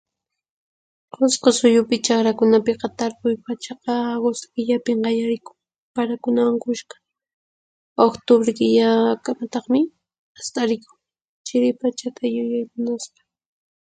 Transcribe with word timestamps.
Qusqu 1.13 1.49
suyupi 1.57 1.95
chaqrakunapiqa 2.05 2.87
tarpuy 2.99 3.35
pachaqa 3.45 3.93
akustu 4.15 4.45
killapin 4.53 4.97
qallarikun 5.03 5.57
parakunawan 5.95 6.57
kushka, 6.63 6.95
uqtupri 8.05 8.51
killakamataqmi 8.59 9.79
mast'arikun, 10.35 10.97
chiri 11.45 11.69
pachata 11.81 12.23
yuyaymanaspa. 12.35 13.19